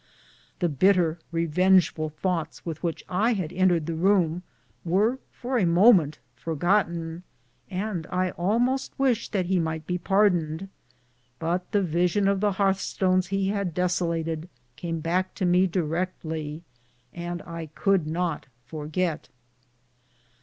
The 0.61 0.67
bitter, 0.67 1.19
revengeful 1.31 2.09
thoughts 2.09 2.65
with 2.65 2.81
which 2.81 3.05
I 3.07 3.33
had 3.33 3.53
entered 3.53 3.85
the 3.85 3.93
room 3.93 4.41
were 4.83 5.19
for 5.31 5.59
a 5.59 5.65
moment 5.67 6.17
forgotten, 6.35 7.21
and 7.69 8.07
I 8.09 8.31
almost 8.31 8.97
wished 8.97 9.31
that 9.33 9.47
lie 9.47 9.59
might 9.59 9.85
be 9.85 9.99
pardoned. 9.99 10.69
The 11.39 11.83
vision 11.83 12.27
of 12.27 12.39
the 12.39 12.53
hearth 12.53 12.79
stones 12.79 13.27
he 13.27 13.49
had 13.49 13.75
desolated 13.75 14.49
came 14.75 15.01
back 15.01 15.35
to 15.35 15.45
me 15.45 15.67
directly, 15.67 16.63
and 17.13 17.43
I 17.43 17.67
could 17.75 18.07
not 18.07 18.47
forget. 18.65 19.29